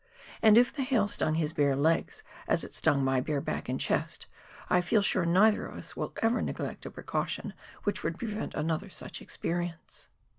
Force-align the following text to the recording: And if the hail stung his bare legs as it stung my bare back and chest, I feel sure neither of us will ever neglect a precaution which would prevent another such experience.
And 0.41 0.57
if 0.57 0.73
the 0.73 0.81
hail 0.81 1.07
stung 1.07 1.35
his 1.35 1.53
bare 1.53 1.75
legs 1.75 2.23
as 2.47 2.63
it 2.63 2.73
stung 2.73 3.03
my 3.05 3.21
bare 3.21 3.39
back 3.39 3.69
and 3.69 3.79
chest, 3.79 4.25
I 4.67 4.81
feel 4.81 5.03
sure 5.03 5.27
neither 5.27 5.67
of 5.67 5.77
us 5.77 5.95
will 5.95 6.11
ever 6.23 6.41
neglect 6.41 6.87
a 6.87 6.89
precaution 6.89 7.53
which 7.83 8.01
would 8.01 8.17
prevent 8.17 8.55
another 8.55 8.89
such 8.89 9.21
experience. 9.21 10.09